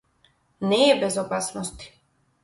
Не 0.69 0.79
е 0.93 0.95
без 1.03 1.17
опасности. 1.23 1.91